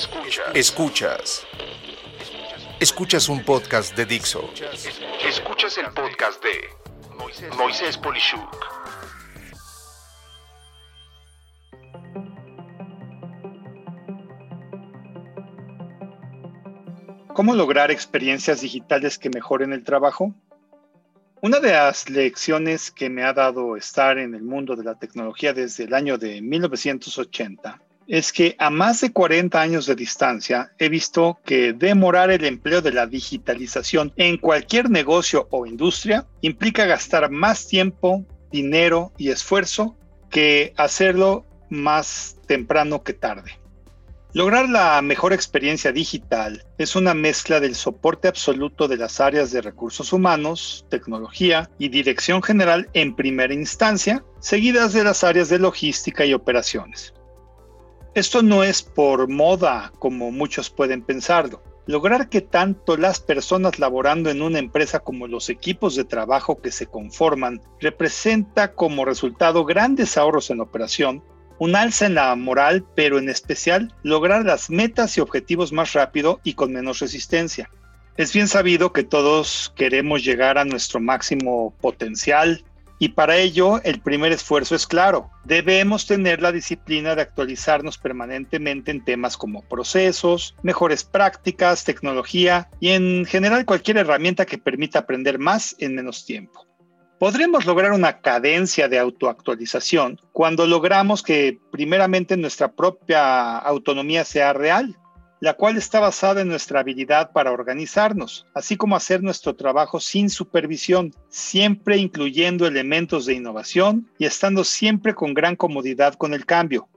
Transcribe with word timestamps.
Escuchas. 0.00 0.46
Escuchas. 0.54 1.46
Escuchas 2.80 3.28
un 3.28 3.44
podcast 3.44 3.94
de 3.94 4.06
Dixo. 4.06 4.50
Escuchas 5.28 5.76
el 5.76 5.90
podcast 5.92 6.42
de 6.42 7.50
Moisés 7.58 7.98
Polishuk. 7.98 8.40
¿Cómo 17.34 17.54
lograr 17.54 17.90
experiencias 17.90 18.62
digitales 18.62 19.18
que 19.18 19.28
mejoren 19.28 19.74
el 19.74 19.84
trabajo? 19.84 20.34
Una 21.42 21.60
de 21.60 21.72
las 21.72 22.08
lecciones 22.08 22.90
que 22.90 23.10
me 23.10 23.22
ha 23.22 23.34
dado 23.34 23.76
estar 23.76 24.16
en 24.16 24.34
el 24.34 24.44
mundo 24.44 24.76
de 24.76 24.84
la 24.84 24.94
tecnología 24.94 25.52
desde 25.52 25.84
el 25.84 25.92
año 25.92 26.16
de 26.16 26.40
1980 26.40 27.82
es 28.10 28.32
que 28.32 28.56
a 28.58 28.70
más 28.70 29.00
de 29.00 29.12
40 29.12 29.60
años 29.60 29.86
de 29.86 29.94
distancia 29.94 30.72
he 30.80 30.88
visto 30.88 31.38
que 31.44 31.72
demorar 31.72 32.32
el 32.32 32.44
empleo 32.44 32.82
de 32.82 32.92
la 32.92 33.06
digitalización 33.06 34.12
en 34.16 34.36
cualquier 34.36 34.90
negocio 34.90 35.46
o 35.52 35.64
industria 35.64 36.26
implica 36.40 36.86
gastar 36.86 37.30
más 37.30 37.68
tiempo, 37.68 38.26
dinero 38.50 39.12
y 39.16 39.30
esfuerzo 39.30 39.96
que 40.28 40.74
hacerlo 40.76 41.46
más 41.68 42.36
temprano 42.48 43.04
que 43.04 43.12
tarde. 43.12 43.52
Lograr 44.32 44.68
la 44.68 45.00
mejor 45.02 45.32
experiencia 45.32 45.92
digital 45.92 46.64
es 46.78 46.96
una 46.96 47.14
mezcla 47.14 47.60
del 47.60 47.76
soporte 47.76 48.26
absoluto 48.26 48.88
de 48.88 48.96
las 48.96 49.20
áreas 49.20 49.52
de 49.52 49.60
recursos 49.60 50.12
humanos, 50.12 50.84
tecnología 50.90 51.70
y 51.78 51.88
dirección 51.90 52.42
general 52.42 52.88
en 52.92 53.14
primera 53.14 53.54
instancia, 53.54 54.24
seguidas 54.40 54.94
de 54.94 55.04
las 55.04 55.22
áreas 55.22 55.48
de 55.48 55.60
logística 55.60 56.24
y 56.26 56.34
operaciones. 56.34 57.14
Esto 58.14 58.42
no 58.42 58.64
es 58.64 58.82
por 58.82 59.28
moda 59.28 59.92
como 59.98 60.32
muchos 60.32 60.68
pueden 60.68 61.02
pensarlo. 61.02 61.62
Lograr 61.86 62.28
que 62.28 62.40
tanto 62.40 62.96
las 62.96 63.20
personas 63.20 63.78
laborando 63.78 64.30
en 64.30 64.42
una 64.42 64.58
empresa 64.58 65.00
como 65.00 65.26
los 65.26 65.48
equipos 65.48 65.94
de 65.94 66.04
trabajo 66.04 66.60
que 66.60 66.72
se 66.72 66.86
conforman 66.86 67.60
representa 67.80 68.74
como 68.74 69.04
resultado 69.04 69.64
grandes 69.64 70.16
ahorros 70.18 70.50
en 70.50 70.60
operación 70.60 71.22
un 71.60 71.76
alza 71.76 72.06
en 72.06 72.14
la 72.14 72.34
moral, 72.36 72.86
pero 72.96 73.18
en 73.18 73.28
especial 73.28 73.94
lograr 74.02 74.46
las 74.46 74.70
metas 74.70 75.18
y 75.18 75.20
objetivos 75.20 75.72
más 75.72 75.92
rápido 75.92 76.40
y 76.42 76.54
con 76.54 76.72
menos 76.72 77.00
resistencia. 77.00 77.68
Es 78.16 78.32
bien 78.32 78.48
sabido 78.48 78.92
que 78.92 79.04
todos 79.04 79.72
queremos 79.76 80.24
llegar 80.24 80.56
a 80.56 80.64
nuestro 80.64 81.00
máximo 81.00 81.74
potencial 81.80 82.64
y 83.00 83.08
para 83.08 83.38
ello 83.38 83.80
el 83.82 84.00
primer 84.00 84.30
esfuerzo 84.30 84.76
es 84.76 84.86
claro. 84.86 85.30
Debemos 85.44 86.06
tener 86.06 86.42
la 86.42 86.52
disciplina 86.52 87.14
de 87.14 87.22
actualizarnos 87.22 87.96
permanentemente 87.96 88.90
en 88.90 89.02
temas 89.02 89.38
como 89.38 89.62
procesos, 89.62 90.54
mejores 90.62 91.02
prácticas, 91.02 91.84
tecnología 91.84 92.68
y 92.78 92.90
en 92.90 93.24
general 93.24 93.64
cualquier 93.64 93.96
herramienta 93.96 94.44
que 94.44 94.58
permita 94.58 95.00
aprender 95.00 95.38
más 95.38 95.74
en 95.78 95.94
menos 95.94 96.26
tiempo. 96.26 96.66
Podremos 97.18 97.64
lograr 97.64 97.92
una 97.92 98.20
cadencia 98.20 98.86
de 98.88 98.98
autoactualización 98.98 100.20
cuando 100.32 100.66
logramos 100.66 101.22
que 101.22 101.58
primeramente 101.72 102.36
nuestra 102.36 102.72
propia 102.72 103.56
autonomía 103.58 104.26
sea 104.26 104.52
real, 104.52 104.96
la 105.40 105.54
cual 105.54 105.76
está 105.76 106.00
basada 106.00 106.42
en 106.42 106.48
nuestra 106.48 106.80
habilidad 106.80 107.32
para 107.32 107.50
organizarnos, 107.50 108.46
así 108.54 108.76
como 108.76 108.94
hacer 108.94 109.22
nuestro 109.22 109.56
trabajo 109.56 109.98
sin 109.98 110.30
supervisión, 110.30 111.14
siempre 111.28 111.96
incluyendo 111.96 112.66
elementos 112.66 113.26
de 113.26 113.34
innovación 113.34 114.10
y 114.18 114.26
estando 114.26 114.64
siempre 114.64 115.14
con 115.14 115.34
gran 115.34 115.56
comodidad 115.56 116.14
con 116.14 116.34
el 116.34 116.46
cambio, 116.46 116.88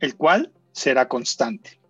el 0.00 0.16
cual 0.16 0.52
será 0.72 1.08
constante. 1.08 1.80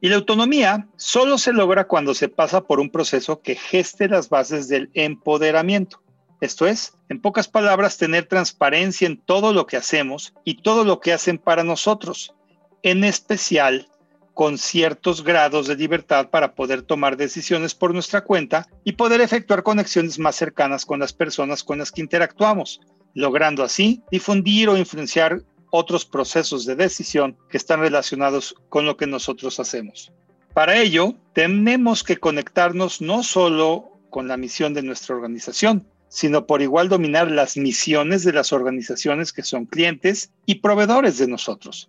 Y 0.00 0.08
la 0.08 0.16
autonomía 0.16 0.88
solo 0.96 1.38
se 1.38 1.52
logra 1.52 1.86
cuando 1.86 2.12
se 2.12 2.28
pasa 2.28 2.62
por 2.62 2.80
un 2.80 2.90
proceso 2.90 3.40
que 3.40 3.54
geste 3.54 4.08
las 4.08 4.28
bases 4.28 4.68
del 4.68 4.90
empoderamiento 4.94 6.02
esto 6.42 6.66
es, 6.66 6.94
en 7.08 7.20
pocas 7.20 7.46
palabras, 7.46 7.98
tener 7.98 8.26
transparencia 8.26 9.06
en 9.06 9.16
todo 9.16 9.52
lo 9.52 9.64
que 9.64 9.76
hacemos 9.76 10.34
y 10.44 10.60
todo 10.60 10.84
lo 10.84 10.98
que 10.98 11.12
hacen 11.12 11.38
para 11.38 11.62
nosotros, 11.62 12.34
en 12.82 13.04
especial 13.04 13.86
con 14.34 14.58
ciertos 14.58 15.22
grados 15.22 15.66
de 15.66 15.76
libertad 15.76 16.30
para 16.30 16.54
poder 16.54 16.82
tomar 16.82 17.16
decisiones 17.16 17.74
por 17.74 17.92
nuestra 17.92 18.22
cuenta 18.22 18.66
y 18.84 18.92
poder 18.92 19.20
efectuar 19.20 19.62
conexiones 19.62 20.18
más 20.18 20.36
cercanas 20.36 20.86
con 20.86 21.00
las 21.00 21.12
personas 21.12 21.62
con 21.62 21.78
las 21.78 21.92
que 21.92 22.00
interactuamos, 22.00 22.80
logrando 23.14 23.62
así 23.62 24.02
difundir 24.10 24.68
o 24.68 24.76
influenciar 24.76 25.42
otros 25.70 26.04
procesos 26.04 26.66
de 26.66 26.76
decisión 26.76 27.36
que 27.48 27.56
están 27.56 27.80
relacionados 27.80 28.54
con 28.68 28.86
lo 28.86 28.96
que 28.96 29.06
nosotros 29.06 29.58
hacemos. 29.58 30.12
Para 30.54 30.78
ello, 30.78 31.14
tenemos 31.32 32.04
que 32.04 32.18
conectarnos 32.18 33.00
no 33.00 33.22
solo 33.22 33.98
con 34.10 34.28
la 34.28 34.36
misión 34.36 34.74
de 34.74 34.82
nuestra 34.82 35.16
organización, 35.16 35.86
sino 36.08 36.46
por 36.46 36.60
igual 36.60 36.90
dominar 36.90 37.30
las 37.30 37.56
misiones 37.56 38.22
de 38.22 38.34
las 38.34 38.52
organizaciones 38.52 39.32
que 39.32 39.42
son 39.42 39.64
clientes 39.64 40.30
y 40.44 40.56
proveedores 40.56 41.16
de 41.16 41.26
nosotros. 41.26 41.88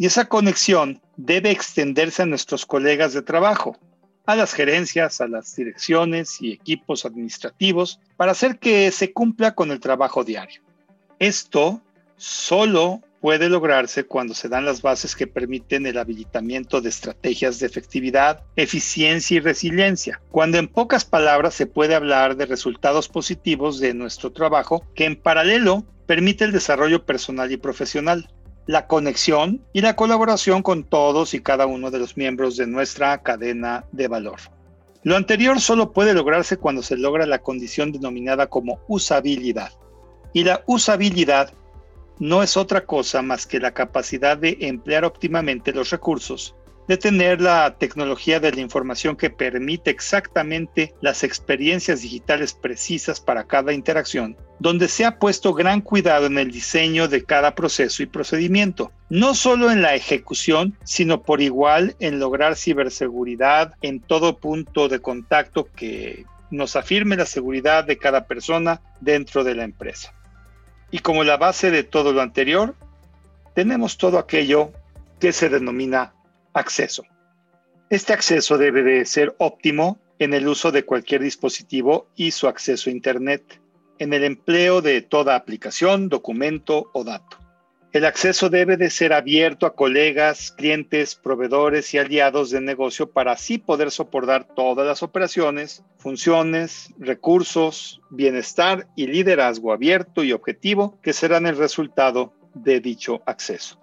Y 0.00 0.06
esa 0.06 0.24
conexión 0.24 1.02
debe 1.18 1.50
extenderse 1.50 2.22
a 2.22 2.26
nuestros 2.26 2.64
colegas 2.64 3.12
de 3.12 3.20
trabajo, 3.20 3.76
a 4.24 4.34
las 4.34 4.54
gerencias, 4.54 5.20
a 5.20 5.28
las 5.28 5.54
direcciones 5.54 6.40
y 6.40 6.52
equipos 6.52 7.04
administrativos 7.04 8.00
para 8.16 8.32
hacer 8.32 8.58
que 8.58 8.90
se 8.92 9.12
cumpla 9.12 9.54
con 9.54 9.70
el 9.70 9.78
trabajo 9.78 10.24
diario. 10.24 10.62
Esto 11.18 11.82
solo 12.16 13.02
puede 13.20 13.50
lograrse 13.50 14.04
cuando 14.04 14.32
se 14.32 14.48
dan 14.48 14.64
las 14.64 14.80
bases 14.80 15.14
que 15.14 15.26
permiten 15.26 15.84
el 15.84 15.98
habilitamiento 15.98 16.80
de 16.80 16.88
estrategias 16.88 17.58
de 17.58 17.66
efectividad, 17.66 18.42
eficiencia 18.56 19.36
y 19.36 19.40
resiliencia, 19.40 20.22
cuando 20.30 20.56
en 20.56 20.68
pocas 20.68 21.04
palabras 21.04 21.52
se 21.52 21.66
puede 21.66 21.94
hablar 21.94 22.36
de 22.36 22.46
resultados 22.46 23.10
positivos 23.10 23.78
de 23.80 23.92
nuestro 23.92 24.32
trabajo 24.32 24.82
que 24.94 25.04
en 25.04 25.16
paralelo 25.16 25.84
permite 26.06 26.44
el 26.44 26.52
desarrollo 26.52 27.04
personal 27.04 27.52
y 27.52 27.58
profesional, 27.58 28.30
la 28.66 28.86
conexión 28.86 29.62
y 29.72 29.80
la 29.80 29.96
colaboración 29.96 30.62
con 30.62 30.84
todos 30.84 31.34
y 31.34 31.40
cada 31.40 31.66
uno 31.66 31.90
de 31.90 31.98
los 31.98 32.16
miembros 32.16 32.56
de 32.56 32.66
nuestra 32.66 33.22
cadena 33.22 33.84
de 33.92 34.08
valor. 34.08 34.38
Lo 35.02 35.16
anterior 35.16 35.60
solo 35.60 35.92
puede 35.92 36.12
lograrse 36.12 36.58
cuando 36.58 36.82
se 36.82 36.96
logra 36.96 37.26
la 37.26 37.38
condición 37.38 37.90
denominada 37.90 38.48
como 38.48 38.80
usabilidad. 38.86 39.72
Y 40.32 40.44
la 40.44 40.62
usabilidad 40.66 41.52
no 42.18 42.42
es 42.42 42.56
otra 42.58 42.84
cosa 42.84 43.22
más 43.22 43.46
que 43.46 43.60
la 43.60 43.72
capacidad 43.72 44.36
de 44.36 44.58
emplear 44.60 45.06
óptimamente 45.06 45.72
los 45.72 45.88
recursos, 45.90 46.54
de 46.90 46.96
tener 46.96 47.40
la 47.40 47.76
tecnología 47.78 48.40
de 48.40 48.50
la 48.50 48.60
información 48.60 49.14
que 49.14 49.30
permite 49.30 49.92
exactamente 49.92 50.92
las 51.00 51.22
experiencias 51.22 52.02
digitales 52.02 52.52
precisas 52.52 53.20
para 53.20 53.44
cada 53.44 53.72
interacción, 53.72 54.36
donde 54.58 54.88
se 54.88 55.04
ha 55.04 55.20
puesto 55.20 55.54
gran 55.54 55.82
cuidado 55.82 56.26
en 56.26 56.36
el 56.36 56.50
diseño 56.50 57.06
de 57.06 57.22
cada 57.22 57.54
proceso 57.54 58.02
y 58.02 58.06
procedimiento, 58.06 58.90
no 59.08 59.36
solo 59.36 59.70
en 59.70 59.82
la 59.82 59.94
ejecución, 59.94 60.76
sino 60.82 61.22
por 61.22 61.40
igual 61.40 61.94
en 62.00 62.18
lograr 62.18 62.56
ciberseguridad 62.56 63.74
en 63.82 64.00
todo 64.00 64.38
punto 64.38 64.88
de 64.88 64.98
contacto 64.98 65.68
que 65.76 66.24
nos 66.50 66.74
afirme 66.74 67.14
la 67.14 67.26
seguridad 67.26 67.84
de 67.84 67.98
cada 67.98 68.26
persona 68.26 68.80
dentro 69.00 69.44
de 69.44 69.54
la 69.54 69.62
empresa. 69.62 70.12
Y 70.90 70.98
como 70.98 71.22
la 71.22 71.36
base 71.36 71.70
de 71.70 71.84
todo 71.84 72.12
lo 72.12 72.20
anterior, 72.20 72.74
tenemos 73.54 73.96
todo 73.96 74.18
aquello 74.18 74.72
que 75.20 75.32
se 75.32 75.48
denomina 75.48 76.14
acceso. 76.52 77.04
Este 77.90 78.12
acceso 78.12 78.58
debe 78.58 78.82
de 78.82 79.04
ser 79.04 79.34
óptimo 79.38 79.98
en 80.18 80.34
el 80.34 80.46
uso 80.46 80.70
de 80.70 80.84
cualquier 80.84 81.22
dispositivo 81.22 82.08
y 82.14 82.30
su 82.30 82.46
acceso 82.46 82.88
a 82.88 82.92
Internet, 82.92 83.60
en 83.98 84.12
el 84.12 84.24
empleo 84.24 84.80
de 84.80 85.02
toda 85.02 85.34
aplicación, 85.34 86.08
documento 86.08 86.90
o 86.92 87.04
dato. 87.04 87.38
El 87.92 88.04
acceso 88.04 88.48
debe 88.48 88.76
de 88.76 88.88
ser 88.88 89.12
abierto 89.12 89.66
a 89.66 89.74
colegas, 89.74 90.52
clientes, 90.52 91.16
proveedores 91.16 91.92
y 91.92 91.98
aliados 91.98 92.50
de 92.50 92.60
negocio 92.60 93.10
para 93.10 93.32
así 93.32 93.58
poder 93.58 93.90
soportar 93.90 94.44
todas 94.54 94.86
las 94.86 95.02
operaciones, 95.02 95.82
funciones, 95.96 96.94
recursos, 97.00 98.00
bienestar 98.10 98.86
y 98.94 99.08
liderazgo 99.08 99.72
abierto 99.72 100.22
y 100.22 100.32
objetivo 100.32 101.00
que 101.02 101.12
serán 101.12 101.46
el 101.46 101.56
resultado 101.56 102.32
de 102.54 102.80
dicho 102.80 103.22
acceso. 103.26 103.80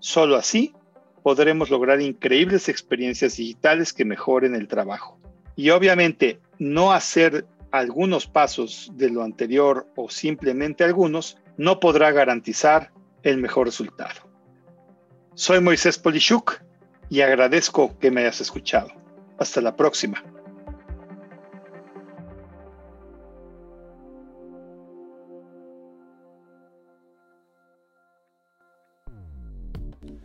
Solo 0.00 0.34
así 0.34 0.74
podremos 1.22 1.70
lograr 1.70 2.00
increíbles 2.00 2.68
experiencias 2.68 3.36
digitales 3.36 3.92
que 3.92 4.04
mejoren 4.04 4.54
el 4.54 4.68
trabajo. 4.68 5.18
Y 5.56 5.70
obviamente 5.70 6.40
no 6.58 6.92
hacer 6.92 7.46
algunos 7.70 8.26
pasos 8.26 8.90
de 8.94 9.10
lo 9.10 9.22
anterior 9.22 9.86
o 9.96 10.10
simplemente 10.10 10.84
algunos 10.84 11.38
no 11.56 11.80
podrá 11.80 12.10
garantizar 12.10 12.92
el 13.22 13.38
mejor 13.38 13.66
resultado. 13.66 14.28
Soy 15.34 15.60
Moisés 15.60 15.98
Polishuk 15.98 16.60
y 17.08 17.20
agradezco 17.20 17.98
que 17.98 18.10
me 18.10 18.22
hayas 18.22 18.40
escuchado. 18.40 18.90
Hasta 19.38 19.60
la 19.60 19.76
próxima. 19.76 20.22